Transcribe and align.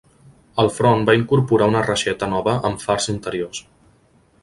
El 0.63 0.69
front 0.77 1.03
va 1.09 1.15
incorporar 1.19 1.69
una 1.73 1.85
reixeta 1.89 2.33
nova 2.35 2.59
amb 2.71 2.85
fars 2.89 3.11
interiors. 3.15 3.65